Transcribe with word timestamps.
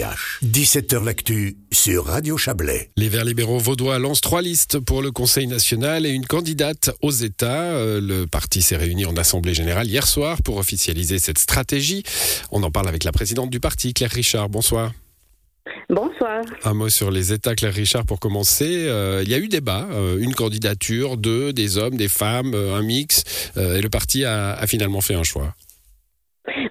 17h 0.00 1.04
L'actu 1.04 1.58
sur 1.70 2.06
Radio 2.06 2.38
Chablais. 2.38 2.90
Les 2.96 3.08
Verts 3.10 3.24
libéraux 3.26 3.58
vaudois 3.58 3.98
lancent 3.98 4.22
trois 4.22 4.40
listes 4.40 4.78
pour 4.78 5.02
le 5.02 5.10
Conseil 5.10 5.46
national 5.46 6.06
et 6.06 6.10
une 6.10 6.24
candidate 6.24 6.90
aux 7.02 7.10
États. 7.10 7.72
Euh, 7.72 8.00
Le 8.00 8.26
parti 8.26 8.62
s'est 8.62 8.76
réuni 8.76 9.04
en 9.04 9.14
Assemblée 9.16 9.52
générale 9.52 9.86
hier 9.86 10.06
soir 10.06 10.42
pour 10.42 10.56
officialiser 10.56 11.18
cette 11.18 11.38
stratégie. 11.38 12.02
On 12.50 12.62
en 12.62 12.70
parle 12.70 12.88
avec 12.88 13.04
la 13.04 13.12
présidente 13.12 13.50
du 13.50 13.60
parti, 13.60 13.92
Claire 13.92 14.10
Richard. 14.10 14.48
Bonsoir. 14.48 14.92
Bonsoir. 15.90 16.42
Un 16.64 16.74
mot 16.74 16.88
sur 16.88 17.10
les 17.10 17.32
États, 17.32 17.54
Claire 17.54 17.74
Richard, 17.74 18.06
pour 18.06 18.20
commencer. 18.20 18.86
Euh, 18.86 19.22
il 19.24 19.30
y 19.30 19.34
a 19.34 19.38
eu 19.38 19.48
débat, 19.48 19.86
euh, 19.92 20.18
une 20.18 20.34
candidature, 20.34 21.16
deux, 21.16 21.52
des 21.52 21.76
hommes, 21.78 21.96
des 21.96 22.08
femmes, 22.08 22.54
euh, 22.54 22.74
un 22.74 22.82
mix, 22.82 23.24
euh, 23.56 23.76
et 23.76 23.82
le 23.82 23.90
parti 23.90 24.24
a, 24.24 24.52
a 24.52 24.66
finalement 24.66 25.00
fait 25.00 25.14
un 25.14 25.24
choix. 25.24 25.54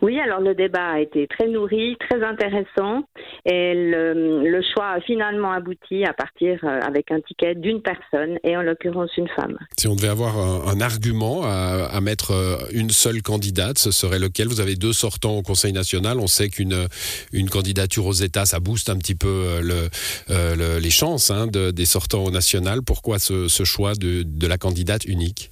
Oui, 0.02 0.20
alors 0.20 0.42
le 0.42 0.56
débat 0.56 0.92
a 0.94 1.00
été 1.00 1.28
très 1.28 1.48
nourri, 1.48 1.98
très 2.00 2.24
intéressant 2.24 3.04
et 3.46 3.74
le, 3.76 4.62
choix 4.74 4.90
a 4.90 5.02
finalement 5.02 5.52
abouti 5.52 6.04
à 6.04 6.14
partir 6.14 6.60
euh, 6.64 6.80
avec 6.82 7.12
un 7.12 7.20
ticket 7.22 7.56
d'une 7.56 7.82
personne 7.82 8.38
et 8.44 8.56
en 8.58 8.62
l'occurrence 8.62 9.10
une 9.18 9.30
femme. 9.30 9.58
Si 9.78 9.88
on 9.88 9.96
devait 9.96 10.10
avoir 10.10 10.38
un, 10.38 10.82
argument 10.82 11.42
à, 11.44 12.00
mettre 12.02 12.32
euh, 12.32 12.58
une 12.72 12.90
seule 12.90 13.22
candidate, 13.22 13.78
ce 13.78 13.92
serait 13.92 14.20
lequel? 14.20 14.48
Vous 14.48 14.62
avez 14.62 14.76
deux 14.76 14.94
sortants 14.94 15.38
au 15.38 15.42
Conseil 15.42 15.74
national. 15.74 16.20
On 16.20 16.28
sait 16.28 16.50
qu'une 16.50 16.88
une 17.34 17.50
candidature 17.50 18.06
aux 18.06 18.14
États, 18.14 18.46
ça 18.46 18.60
booste 18.60 18.90
un 18.90 18.98
petit 18.98 19.16
peu 19.16 19.28
euh, 19.28 19.62
le, 19.62 19.90
euh, 20.30 20.56
le- 20.56 20.80
les 20.80 20.90
chances 20.90 21.32
hein, 21.32 21.48
de- 21.48 21.72
des 21.72 21.86
sortants 21.86 22.24
au 22.24 22.32
national. 22.32 22.82
Pourquoi 22.86 23.20
ce, 23.20 23.48
choix 23.64 23.94
de 23.96 24.48
la 24.48 24.58
candidate 24.58 25.06
unique? 25.06 25.52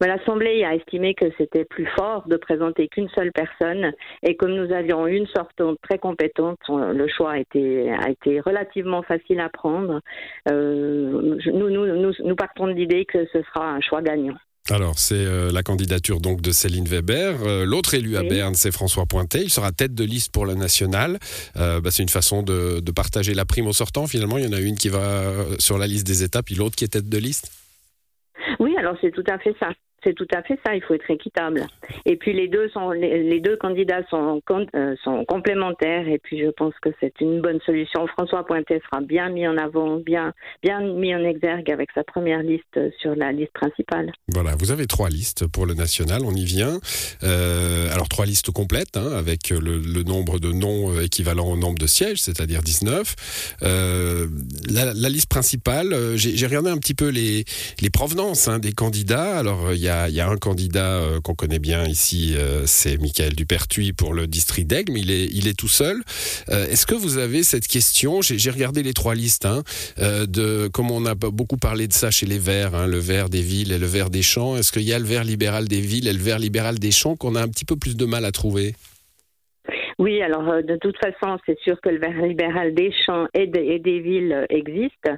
Mais 0.00 0.08
L'Assemblée 0.08 0.64
a 0.64 0.74
estimé 0.74 1.14
que 1.14 1.26
c'était 1.38 1.64
plus 1.64 1.86
fort 1.96 2.26
de 2.28 2.36
présenter 2.36 2.88
qu'une 2.88 3.08
seule 3.14 3.32
personne 3.32 3.92
et 4.22 4.36
comme 4.36 4.52
nous 4.54 4.72
avions 4.72 5.06
une 5.06 5.26
sortante 5.28 5.78
très 5.82 5.98
compétente, 5.98 6.58
on- 6.68 6.92
le 6.92 7.08
choix 7.08 7.32
a 7.32 7.38
été, 7.38 7.90
a 7.92 8.10
été 8.10 8.40
relativement 8.40 9.02
facile 9.02 9.40
à 9.40 9.48
prendre. 9.48 10.00
Euh, 10.50 11.36
nous, 11.46 11.70
nous, 11.70 11.86
nous, 11.96 12.12
nous 12.24 12.36
partons 12.36 12.66
de 12.66 12.72
l'idée 12.72 13.04
que 13.04 13.26
ce 13.32 13.42
sera 13.42 13.70
un 13.70 13.80
choix 13.80 14.02
gagnant. 14.02 14.34
Alors, 14.70 14.98
c'est 14.98 15.14
euh, 15.26 15.52
la 15.52 15.62
candidature 15.62 16.20
donc 16.20 16.40
de 16.40 16.50
Céline 16.50 16.86
Weber. 16.86 17.34
Euh, 17.44 17.64
L'autre 17.66 17.92
élu 17.92 18.16
à 18.16 18.22
Oui. 18.22 18.28
Berne, 18.28 18.54
c'est 18.54 18.72
François 18.72 19.04
Pointet. 19.04 19.42
Il 19.42 19.50
sera 19.50 19.72
tête 19.72 19.94
de 19.94 20.04
liste 20.04 20.32
pour 20.32 20.46
la 20.46 20.54
nationale. 20.54 21.18
Euh, 21.58 21.82
bah, 21.82 21.90
c'est 21.90 22.02
une 22.02 22.08
façon 22.08 22.42
de, 22.42 22.80
de 22.80 22.90
partager 22.92 23.34
la 23.34 23.44
prime 23.44 23.66
au 23.66 23.74
sortant. 23.74 24.06
Finalement, 24.06 24.38
il 24.38 24.44
y 24.44 24.48
en 24.48 24.54
a 24.56 24.60
une 24.60 24.76
qui 24.76 24.88
va 24.88 25.00
euh, 25.00 25.54
sur 25.58 25.76
la 25.76 25.86
liste 25.86 26.06
des 26.06 26.22
États, 26.22 26.42
puis 26.42 26.54
l'autre 26.54 26.76
qui 26.76 26.84
est 26.84 26.88
tête 26.88 27.10
de 27.10 27.18
liste. 27.18 27.50
Alors 28.84 28.98
c'est 29.00 29.12
tout 29.12 29.24
à 29.28 29.38
fait 29.38 29.56
ça. 29.58 29.70
C'est 30.04 30.14
tout 30.14 30.28
à 30.34 30.42
fait 30.42 30.58
ça. 30.64 30.74
Il 30.74 30.82
faut 30.82 30.94
être 30.94 31.10
équitable. 31.10 31.66
Et 32.04 32.16
puis 32.16 32.32
les 32.32 32.48
deux 32.48 32.68
sont 32.68 32.90
les, 32.90 33.40
deux 33.40 33.56
candidats 33.56 34.04
sont 34.10 34.40
euh, 34.74 34.94
sont 35.02 35.24
complémentaires. 35.24 36.06
Et 36.08 36.18
puis 36.18 36.40
je 36.40 36.50
pense 36.50 36.74
que 36.82 36.90
c'est 37.00 37.20
une 37.20 37.40
bonne 37.40 37.60
solution. 37.66 38.06
François 38.08 38.44
Pointet 38.44 38.80
sera 38.90 39.00
bien 39.00 39.30
mis 39.30 39.46
en 39.48 39.56
avant, 39.56 39.96
bien 39.96 40.32
bien 40.62 40.80
mis 40.80 41.14
en 41.14 41.24
exergue 41.24 41.70
avec 41.70 41.90
sa 41.94 42.04
première 42.04 42.42
liste 42.42 42.78
sur 43.00 43.14
la 43.14 43.32
liste 43.32 43.52
principale. 43.52 44.12
Voilà, 44.28 44.54
vous 44.56 44.70
avez 44.70 44.86
trois 44.86 45.08
listes 45.08 45.46
pour 45.46 45.66
le 45.66 45.74
national, 45.74 46.22
on 46.24 46.34
y 46.34 46.44
vient. 46.44 46.78
Euh, 47.22 47.92
alors 47.92 48.08
trois 48.08 48.26
listes 48.26 48.50
complètes, 48.50 48.96
hein, 48.96 49.12
avec 49.12 49.50
le, 49.50 50.02
nombre 50.02 50.38
de 50.38 50.52
noms 50.52 50.92
euh, 50.92 51.02
équivalent 51.02 51.46
au 51.46 51.56
nombre 51.56 51.78
de 51.78 51.86
sièges, 51.86 52.20
c'est-à-dire 52.20 52.62
19. 52.62 53.56
Euh, 53.62 54.26
la, 54.70 55.08
liste 55.08 55.28
principale, 55.28 56.16
j'ai 56.16 56.46
regardé 56.46 56.70
un 56.70 56.78
petit 56.78 56.94
peu 56.94 57.08
les, 57.08 57.44
les 57.80 57.90
provenances 57.90 58.48
hein, 58.48 58.58
des 58.58 58.72
candidats. 58.72 59.38
Alors 59.38 59.72
il 59.72 59.80
y, 59.80 59.88
a, 59.88 59.93
il 60.08 60.14
y 60.14 60.20
a 60.20 60.28
un 60.28 60.36
candidat 60.36 60.94
euh, 60.94 61.20
qu'on 61.20 61.34
connaît 61.34 61.58
bien 61.58 61.86
ici, 61.86 62.34
euh, 62.34 62.66
c'est 62.66 62.96
Michael 62.98 63.34
Dupertuis 63.34 63.92
pour 63.92 64.14
le 64.14 64.26
district 64.26 64.66
d'Aigle, 64.66 64.92
mais 64.92 65.00
il 65.00 65.10
est, 65.10 65.28
il 65.32 65.48
est 65.48 65.54
tout 65.54 65.68
seul. 65.68 66.02
Euh, 66.50 66.68
Est-ce 66.68 66.86
que 66.86 66.94
vous 66.94 67.18
avez 67.18 67.42
cette 67.42 67.66
question? 67.66 68.20
J'ai 68.22 68.50
regardé 68.50 68.82
les 68.82 68.92
trois 68.92 69.14
listes, 69.14 69.46
hein, 69.46 69.62
de 69.98 70.68
comme 70.72 70.90
on 70.90 71.06
a 71.06 71.14
beaucoup 71.14 71.56
parlé 71.56 71.88
de 71.88 71.92
ça 71.92 72.10
chez 72.10 72.26
les 72.26 72.38
Verts, 72.38 72.74
hein, 72.74 72.86
le 72.86 72.98
vert 72.98 73.28
des 73.28 73.42
villes 73.42 73.72
et 73.72 73.78
le 73.78 73.86
vert 73.86 74.10
des 74.10 74.22
champs. 74.22 74.56
Est-ce 74.56 74.72
qu'il 74.72 74.82
y 74.82 74.92
a 74.92 74.98
le 74.98 75.06
vert 75.06 75.24
libéral 75.24 75.68
des 75.68 75.80
villes 75.80 76.08
et 76.08 76.12
le 76.12 76.22
vert 76.22 76.38
libéral 76.38 76.78
des 76.78 76.90
champs 76.90 77.16
qu'on 77.16 77.34
a 77.34 77.42
un 77.42 77.48
petit 77.48 77.64
peu 77.64 77.76
plus 77.76 77.96
de 77.96 78.04
mal 78.04 78.24
à 78.24 78.32
trouver? 78.32 78.74
Oui, 79.98 80.20
alors 80.22 80.48
euh, 80.48 80.62
de 80.62 80.76
toute 80.76 80.96
façon, 80.98 81.38
c'est 81.46 81.58
sûr 81.60 81.80
que 81.80 81.88
le 81.88 81.98
vert 81.98 82.20
libéral 82.26 82.74
des 82.74 82.92
champs 83.06 83.26
et, 83.34 83.46
de- 83.46 83.60
et 83.60 83.78
des 83.78 84.00
villes 84.00 84.32
euh, 84.32 84.46
existe, 84.48 85.08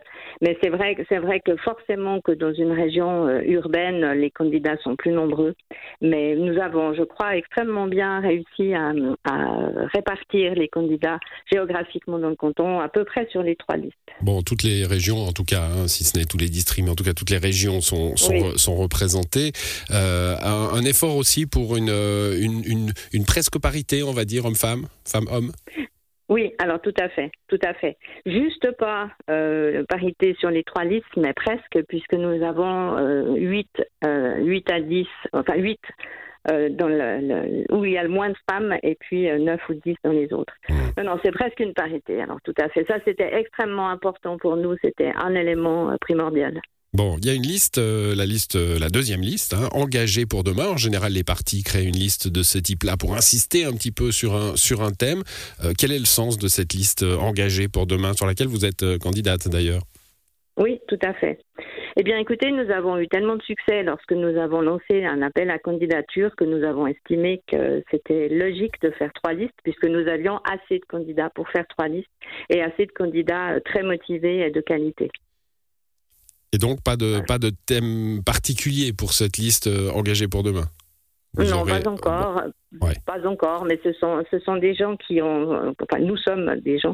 mais 0.43 0.57
c'est 0.63 0.69
vrai, 0.71 0.95
que- 0.95 1.03
c'est 1.09 1.19
vrai 1.19 1.41
que 1.45 1.57
forcément 1.57 2.21
que 2.21 2.33
dans 2.33 2.53
une 2.53 2.73
région 2.73 3.27
euh, 3.27 3.41
urbaine, 3.45 4.05
les 4.13 4.31
candidats 4.31 4.77
sont 4.85 4.97
plus 4.97 5.13
nombreux. 5.13 5.55
Mais 6.03 6.35
nous 6.37 6.61
avons, 6.61 6.95
je 6.95 7.03
crois, 7.03 7.37
extrêmement 7.37 7.87
bien 7.87 8.21
réussi 8.21 8.75
à, 8.75 8.93
à 9.25 9.69
répartir 9.95 10.55
les 10.55 10.69
candidats 10.69 11.19
géographiquement 11.51 12.19
dans 12.19 12.29
le 12.31 12.37
canton, 12.37 12.81
à 12.81 12.89
peu 12.89 13.05
près 13.05 13.27
sur 13.31 13.43
les 13.43 13.57
trois 13.57 13.77
listes. 13.77 13.95
Bon, 14.21 14.43
toutes 14.43 14.63
les 14.63 14.85
régions, 14.85 15.19
en 15.19 15.33
tout 15.33 15.45
cas, 15.45 15.63
hein, 15.63 15.89
si 15.89 16.05
ce 16.05 16.19
n'est 16.19 16.25
tous 16.25 16.39
les 16.39 16.49
districts, 16.49 16.85
mais 16.85 16.91
en 16.93 16.95
tout 16.95 17.05
cas 17.05 17.13
toutes 17.15 17.31
les 17.31 17.39
régions 17.39 17.81
sont, 17.81 18.17
sont, 18.17 18.33
Oui. 18.33 18.59
sont 18.59 18.77
représentées. 18.77 19.53
Euh, 19.91 20.35
un, 20.43 20.77
un 20.77 20.83
effort 20.85 21.17
aussi 21.17 21.47
pour 21.47 21.77
une, 21.77 21.89
une, 21.91 22.63
une, 22.67 22.93
une 23.13 23.25
presque 23.25 23.59
parité, 23.59 24.03
on 24.03 24.13
va 24.13 24.25
dire, 24.25 24.45
homme-femme, 24.45 24.76
femme-homme. 25.05 25.51
Oui, 26.29 26.53
alors 26.59 26.81
tout 26.81 26.95
à 27.01 27.09
fait, 27.09 27.31
tout 27.47 27.59
à 27.65 27.73
fait. 27.75 27.97
Juste 28.27 28.73
pas 28.79 29.11
euh, 29.31 29.85
parité 29.89 30.35
sur 30.41 30.51
les 30.51 30.65
trois 30.65 30.83
listes, 30.85 31.05
mais 31.17 31.33
presque, 31.33 31.81
puisque 31.89 32.15
nous 32.15 32.43
avons 32.45 32.99
euh, 32.99 33.35
8, 33.37 33.69
euh, 34.05 34.35
8 34.39 34.71
à 34.73 34.81
10, 34.81 35.07
enfin 35.33 35.55
8 35.55 35.79
euh, 36.51 36.69
dans 36.71 36.89
le, 36.89 37.19
le- 37.21 37.75
où 37.75 37.85
il 37.85 37.93
y 37.93 37.99
a 37.99 38.03
le 38.03 38.09
moins 38.09 38.31
de 38.31 38.37
femmes 38.51 38.75
et 38.83 38.97
puis 38.99 39.29
euh, 39.31 39.39
9 39.39 39.61
ou 39.69 39.75
10 39.75 39.95
dans 40.03 40.11
les 40.11 40.33
autres. 40.33 40.55
Mmh. 40.69 40.75
Non, 40.99 41.05
non, 41.05 41.21
c'est 41.25 41.31
presque 41.31 41.61
une 41.61 41.75
parité, 41.75 42.21
alors 42.21 42.41
tout 42.43 42.55
à 42.61 42.69
fait. 42.71 42.85
Ça, 42.89 42.97
c'était 43.05 43.33
extrêmement 43.33 43.89
important 43.91 44.37
pour 44.37 44.57
nous, 44.57 44.75
c'était 44.83 45.13
un 45.15 45.33
élément 45.37 45.97
primordial. 46.01 46.61
Bon, 46.93 47.17
il 47.19 47.27
y 47.27 47.31
a 47.31 47.35
une 47.35 47.43
liste, 47.43 47.79
euh, 47.79 48.15
euh, 48.15 48.79
la 48.79 48.89
deuxième 48.89 49.21
liste, 49.21 49.53
hein, 49.55 49.69
engagée 49.73 50.25
pour 50.25 50.45
demain. 50.45 50.69
En 50.69 50.77
général, 50.77 51.13
les 51.13 51.25
partis 51.25 51.63
créent 51.63 51.85
une 51.85 51.97
liste 51.97 52.29
de 52.29 52.43
ce 52.43 52.59
type-là 52.59 52.97
pour 52.97 53.15
insister 53.15 53.65
un 53.65 53.73
petit 53.73 53.93
peu 53.93 54.13
sur 54.13 54.35
un 54.35 54.57
sur 54.57 54.83
un 54.83 54.93
thème. 54.93 55.23
Euh, 55.63 55.73
quel 55.79 55.93
est 55.93 55.99
le 55.99 56.07
sens 56.07 56.39
de 56.39 56.49
cette 56.49 56.73
liste 56.73 57.03
engagée 57.03 57.69
pour 57.69 57.87
demain, 57.87 58.15
sur 58.15 58.27
laquelle 58.27 58.47
vous 58.47 58.65
êtes 58.65 58.99
candidate 58.99 59.49
d'ailleurs? 59.49 59.83
Oui, 60.59 60.81
tout 60.89 60.99
à 61.03 61.13
fait. 61.13 61.39
Eh 61.99 62.03
bien, 62.03 62.17
écoutez, 62.19 62.51
nous 62.51 62.71
avons 62.71 62.99
eu 62.99 63.09
tellement 63.09 63.37
de 63.37 63.43
succès 63.43 63.83
lorsque 63.83 64.13
nous 64.13 64.39
avons 64.39 64.63
lancé 64.63 65.05
un 65.05 65.21
appel 65.21 65.51
à 65.51 65.59
candidature 65.59 66.35
que 66.35 66.45
nous 66.45 66.65
avons 66.65 66.87
estimé 66.87 67.43
que 67.47 67.83
c'était 67.91 68.29
logique 68.31 68.81
de 68.81 68.91
faire 68.93 69.13
trois 69.13 69.35
listes 69.35 69.59
puisque 69.65 69.87
nous 69.87 70.09
avions 70.09 70.41
assez 70.51 70.79
de 70.79 70.85
candidats 70.89 71.31
pour 71.35 71.49
faire 71.51 71.67
trois 71.69 71.89
listes 71.89 72.09
et 72.49 72.63
assez 72.63 72.87
de 72.87 72.93
candidats 72.93 73.61
très 73.67 73.83
motivés 73.83 74.47
et 74.47 74.51
de 74.51 74.61
qualité. 74.63 75.11
Et 76.53 76.59
donc 76.59 76.81
pas 76.83 76.97
de 76.97 77.21
pas 77.27 77.39
de 77.39 77.51
thème 77.67 78.23
particulier 78.25 78.93
pour 78.93 79.13
cette 79.13 79.37
liste 79.37 79.67
euh, 79.67 79.91
engagée 79.91 80.29
pour 80.29 80.43
demain? 80.43 80.69
Vous 81.35 81.45
non, 81.45 81.61
aurez- 81.61 81.81
pas 81.83 81.91
encore. 81.91 82.43
Ouais. 82.81 82.95
Pas 83.07 83.27
encore, 83.27 83.65
mais 83.65 83.79
ce 83.85 83.93
sont, 83.95 84.23
ce 84.31 84.39
sont 84.41 84.57
des 84.57 84.75
gens 84.75 84.97
qui 84.97 85.23
ont, 85.23 85.75
enfin, 85.83 86.01
nous 86.01 86.17
sommes 86.17 86.61
des 86.65 86.79
gens 86.79 86.93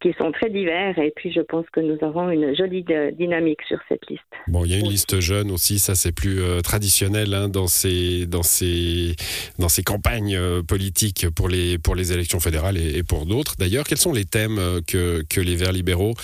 qui 0.00 0.12
sont 0.18 0.32
très 0.32 0.48
divers 0.50 0.98
et 0.98 1.12
puis 1.14 1.32
je 1.32 1.40
pense 1.40 1.66
que 1.72 1.80
nous 1.80 1.98
aurons 2.02 2.30
une 2.30 2.56
jolie 2.56 2.84
dynamique 3.12 3.60
sur 3.68 3.78
cette 3.88 4.08
liste. 4.08 4.22
Bon, 4.46 4.64
il 4.64 4.72
y 4.72 4.74
a 4.74 4.78
une 4.78 4.88
liste 4.88 5.20
jeune 5.20 5.50
aussi, 5.50 5.78
ça 5.78 5.94
c'est 5.94 6.12
plus 6.12 6.40
euh, 6.40 6.60
traditionnel 6.60 7.34
hein, 7.34 7.48
dans 7.48 7.66
ces 7.66 8.26
dans 8.26 8.42
ces 8.42 9.14
dans 9.58 9.68
ces 9.68 9.82
campagnes 9.82 10.36
euh, 10.36 10.62
politiques 10.62 11.26
pour 11.34 11.48
les 11.48 11.78
pour 11.78 11.94
les 11.94 12.12
élections 12.12 12.40
fédérales 12.40 12.76
et, 12.76 12.98
et 12.98 13.02
pour 13.02 13.26
d'autres. 13.26 13.54
D'ailleurs, 13.58 13.84
quels 13.84 13.98
sont 13.98 14.12
les 14.12 14.24
thèmes 14.24 14.58
euh, 14.58 14.80
que 14.86 15.22
que 15.28 15.40
les 15.40 15.56
Verts 15.56 15.72
libéraux 15.72 16.14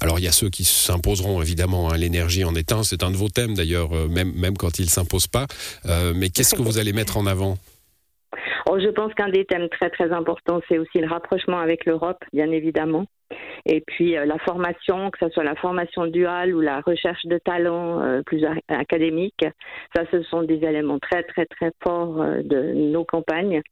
Alors 0.00 0.18
il 0.18 0.24
y 0.24 0.28
a 0.28 0.32
ceux 0.32 0.48
qui 0.50 0.64
s'imposeront 0.64 1.40
évidemment. 1.42 1.90
hein, 1.90 1.96
L'énergie 1.96 2.44
en 2.44 2.54
est 2.54 2.72
un, 2.72 2.82
c'est 2.82 3.02
un 3.02 3.10
de 3.10 3.16
vos 3.16 3.28
thèmes 3.28 3.54
d'ailleurs, 3.54 3.90
même 4.08 4.32
même 4.34 4.56
quand 4.56 4.78
il 4.78 4.88
s'impose 4.88 5.26
pas. 5.26 5.46
Euh, 5.86 6.12
mais 6.16 6.30
qu'est-ce 6.30 6.54
que 6.54 6.62
vous 6.62 6.78
allez 6.78 6.92
mettre 6.92 7.16
en 7.16 7.26
avant? 7.26 7.58
Oh, 8.70 8.78
je 8.78 8.88
pense 8.88 9.14
qu'un 9.14 9.30
des 9.30 9.46
thèmes 9.46 9.68
très 9.70 9.88
très 9.88 10.12
importants, 10.12 10.60
c'est 10.68 10.78
aussi 10.78 10.98
le 10.98 11.08
rapprochement 11.08 11.58
avec 11.58 11.86
l'Europe, 11.86 12.22
bien 12.32 12.50
évidemment. 12.50 13.06
Et 13.64 13.82
puis 13.86 14.16
euh, 14.16 14.26
la 14.26 14.38
formation, 14.38 15.10
que 15.10 15.18
ce 15.20 15.30
soit 15.30 15.44
la 15.44 15.54
formation 15.54 16.06
duale 16.06 16.54
ou 16.54 16.60
la 16.60 16.80
recherche 16.80 17.24
de 17.26 17.38
talents 17.38 18.00
euh, 18.00 18.22
plus 18.22 18.44
académiques, 18.68 19.44
ça 19.94 20.04
ce 20.10 20.22
sont 20.22 20.42
des 20.42 20.56
éléments 20.56 20.98
très 20.98 21.22
très 21.22 21.46
très 21.46 21.72
forts 21.82 22.20
euh, 22.20 22.42
de 22.42 22.72
nos 22.74 23.04
campagnes. 23.04 23.62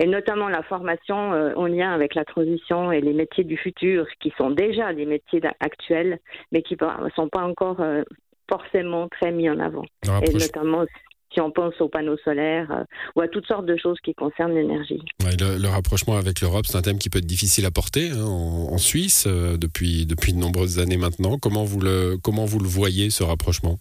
Et 0.00 0.06
notamment 0.06 0.48
la 0.48 0.62
formation 0.62 1.16
en 1.56 1.66
lien 1.66 1.92
avec 1.92 2.14
la 2.14 2.24
transition 2.24 2.92
et 2.92 3.00
les 3.00 3.12
métiers 3.12 3.42
du 3.42 3.56
futur, 3.56 4.06
qui 4.20 4.32
sont 4.38 4.50
déjà 4.50 4.92
des 4.94 5.04
métiers 5.04 5.40
actuels, 5.58 6.20
mais 6.52 6.62
qui 6.62 6.76
ne 6.80 7.10
sont 7.16 7.28
pas 7.28 7.42
encore 7.42 7.84
forcément 8.48 9.08
très 9.08 9.32
mis 9.32 9.50
en 9.50 9.58
avant. 9.58 9.82
Et 10.22 10.32
notamment 10.32 10.84
si 11.32 11.40
on 11.40 11.50
pense 11.50 11.74
aux 11.80 11.88
panneaux 11.88 12.16
solaires 12.24 12.70
euh, 12.70 12.84
ou 13.16 13.20
à 13.20 13.28
toutes 13.28 13.46
sortes 13.46 13.66
de 13.66 13.76
choses 13.76 13.98
qui 14.04 14.14
concernent 14.14 14.54
l'énergie. 14.54 15.00
Le, 15.20 15.68
rapprochement 15.68 16.16
avec 16.16 16.40
l'Europe, 16.40 16.66
c'est 16.66 16.76
un 16.76 16.82
thème 16.82 16.98
qui 16.98 17.10
peut 17.10 17.18
être 17.18 17.26
difficile 17.26 17.66
à 17.66 17.70
porter 17.70 18.10
hein, 18.10 18.24
en, 18.24 18.72
en 18.72 18.78
Suisse 18.78 19.26
euh, 19.26 19.56
depuis 19.56 20.06
depuis 20.06 20.32
de 20.32 20.38
nombreuses 20.38 20.78
années 20.78 20.96
maintenant. 20.96 21.38
Comment 21.38 21.64
vous 21.64 21.80
le 21.80 22.16
comment 22.22 22.44
vous 22.44 22.58
le 22.58 22.68
voyez 22.68 23.10
ce 23.10 23.22
rapprochement? 23.22 23.78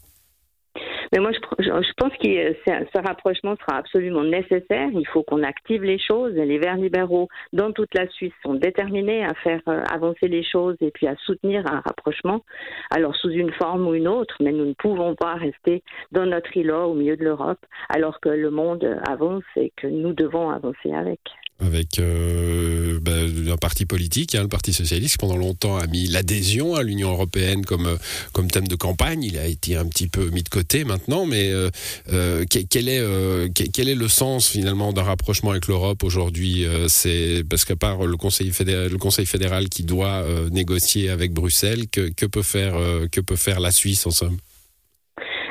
Mais 1.12 1.19
moi, 1.19 1.31
je, 1.31 1.63
je 1.63 1.94
pense 1.98 2.13
que 2.13 2.27
ce 2.65 3.07
rapprochement 3.07 3.56
sera 3.57 3.77
absolument 3.80 4.24
nécessaire. 4.24 4.89
Il 4.94 5.07
faut 5.07 5.24
qu'on 5.24 5.44
active 5.44 5.83
les 5.83 6.00
choses. 6.00 6.33
Les 6.33 6.57
Verts 6.57 6.77
libéraux 6.77 7.27
dans 7.54 7.71
toute 7.71 7.94
la 7.94 8.07
Suisse 8.09 8.33
sont 8.44 8.56
déterminés 8.56 9.24
à 9.24 9.33
faire 9.36 9.62
euh, 9.68 9.81
avancer 9.92 10.27
les 10.27 10.44
choses 10.44 10.75
et 10.81 10.92
puis 10.92 11.07
à 11.07 11.15
soutenir 11.25 11.65
un 11.71 11.81
rapprochement, 11.81 12.44
alors 12.92 13.15
sous 13.15 13.30
une 13.30 13.51
forme 13.54 13.88
ou 13.88 13.94
une 13.94 14.07
autre. 14.07 14.36
Mais 14.42 14.51
nous 14.51 14.65
ne 14.65 14.74
pouvons 14.74 15.15
pas 15.15 15.36
rester 15.36 15.83
dans 16.12 16.25
notre 16.25 16.56
îlot 16.56 16.92
au 16.92 16.94
milieu 16.94 17.18
de 17.18 17.24
l'Europe 17.24 17.60
alors 17.89 18.19
que 18.19 18.30
le 18.30 18.50
monde 18.50 19.00
avance 19.07 19.44
et 19.56 19.71
que 19.75 19.88
nous 19.88 20.13
devons 20.13 20.50
avancer 20.50 20.94
avec 20.94 21.19
avec 21.59 21.98
euh, 22.00 23.00
ben, 23.01 23.50
un 23.50 23.57
parti 23.57 23.86
politique, 23.86 24.36
hein, 24.36 24.44
le 24.44 24.48
Parti 24.48 24.74
socialiste, 24.74 25.18
pendant 25.18 25.38
longtemps 25.38 25.77
a 25.77 25.88
mis 25.88 26.07
l'adhésion 26.07 26.75
à 26.75 26.83
l'Union 26.83 27.12
européenne 27.12 27.65
comme, 27.65 27.88
euh, 27.88 27.98
comme 28.31 28.50
thème 28.50 28.68
de 28.68 28.75
campagne. 28.75 29.24
Il 29.24 29.38
a 29.38 29.48
été 29.48 29.75
un 29.75 29.86
petit 29.86 30.07
peu 30.07 30.30
mis 30.30 30.44
de 30.44 30.50
côté 30.50 30.83
maintenant, 30.83 31.25
mais 31.25 31.50
euh, 31.50 31.69
euh 32.13 32.45
quel, 32.50 32.89
est, 32.89 33.00
euh, 33.00 33.50
quel 33.50 33.89
est 33.89 33.95
le 33.95 34.07
sens 34.07 34.48
finalement 34.48 34.94
d'un 34.94 35.04
rapprochement 35.04 35.51
avec 35.51 35.68
l'Europe 35.68 36.04
aujourd'hui 36.04 36.65
C'est 36.88 37.44
parce 37.50 37.65
qu'à 37.65 37.75
part 37.75 38.06
le 38.06 38.18
Conseil 38.18 38.51
fédéral, 38.51 39.69
qui 39.69 39.83
doit 39.83 40.25
négocier 40.51 41.10
avec 41.10 41.33
Bruxelles, 41.33 41.88
que 41.89 42.25
peut 42.25 42.42
faire 42.42 42.75
que 43.12 43.21
peut 43.21 43.36
faire 43.36 43.60
la 43.60 43.71
Suisse 43.71 44.06
en 44.06 44.12
somme? 44.12 44.38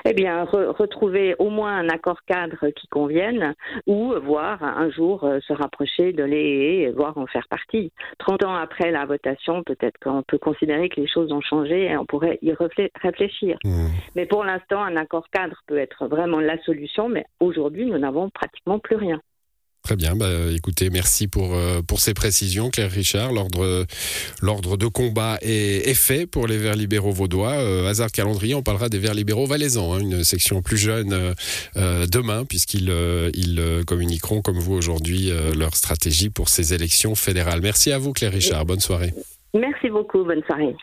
Eh 0.09 0.15
bien, 0.15 0.45
retrouver 0.45 1.35
au 1.39 1.51
moins 1.51 1.77
un 1.77 1.89
accord 1.89 2.23
cadre 2.27 2.69
qui 2.71 2.87
convienne 2.89 3.55
ou 3.87 4.15
voir 4.23 4.63
un 4.63 4.91
jour 4.91 5.25
euh, 5.25 5.41
se 5.41 5.53
rapprocher 5.53 6.13
de 6.13 6.23
l'EE 6.23 6.83
et 6.83 6.91
voir 6.91 7.17
en 7.19 7.27
faire 7.27 7.47
partie. 7.49 7.93
30 8.19 8.45
ans 8.45 8.55
après 8.55 8.91
la 8.91 9.05
votation, 9.05 9.63
peut-être 9.63 9.99
qu'on 9.99 10.23
peut 10.23 10.39
considérer 10.39 10.89
que 10.89 11.01
les 11.01 11.09
choses 11.09 11.33
ont 11.33 11.41
changé 11.41 11.85
et 11.85 11.97
on 11.97 12.07
pourrait 12.07 12.39
y 12.43 12.53
réfléchir. 13.03 13.59
Mmh. 13.65 13.87
Mais 14.15 14.27
pour 14.27 14.45
l'instant, 14.45 14.83
un 14.83 14.97
accord 14.97 15.29
cadre 15.31 15.57
peut 15.67 15.79
être 15.79 16.07
vraiment 16.07 16.41
la 16.41 16.61
solution, 16.63 17.09
mais 17.09 17.25
aujourd'hui, 17.41 17.87
nous 17.87 17.99
n'avons 17.99 18.31
pratiquement 18.31 18.79
plus 18.79 18.97
rien. 18.97 19.21
Très 19.87 19.95
bien. 19.95 20.17
Bah, 20.17 20.27
écoutez, 20.53 20.91
merci 20.91 21.29
pour, 21.29 21.55
euh, 21.55 21.81
pour 21.81 22.01
ces 22.01 22.13
précisions, 22.13 22.71
Claire 22.71 22.91
Richard. 22.91 23.31
L'ordre, 23.33 24.77
de 24.77 24.87
combat 24.89 25.39
est, 25.43 25.95
fait 25.95 26.27
pour 26.27 26.49
les 26.49 26.59
Verts 26.59 26.75
libéraux 26.75 27.13
vaudois. 27.13 27.53
Euh, 27.53 27.87
hasard 27.87 28.11
calendrier, 28.11 28.57
on 28.57 28.65
parlera 28.65 28.89
des 28.89 28.99
Verts 28.99 29.15
libéraux 29.15 29.47
valaisans, 29.47 29.95
hein, 29.95 30.01
une 30.01 30.25
section 30.25 30.61
plus 30.61 30.77
jeune 30.77 31.35
euh, 31.77 32.07
demain, 32.09 32.45
puisqu'ils 32.45 32.93
ils 33.35 33.85
communiqueront, 33.87 34.43
comme 34.43 34.59
vous 34.59 34.75
aujourd'hui, 34.75 35.31
leur 35.57 35.77
stratégie 35.77 36.31
pour 36.31 36.49
ces 36.49 36.75
élections 36.75 37.15
fédérales. 37.15 37.61
Merci 37.63 37.93
à 37.93 37.99
vous, 37.99 38.13
Claire 38.13 38.33
Richard. 38.33 38.67
Bonne 38.67 38.81
soirée. 38.81 39.15
Merci 39.55 39.89
beaucoup. 39.89 40.25
Bonne 40.25 40.43
soirée. 40.49 40.75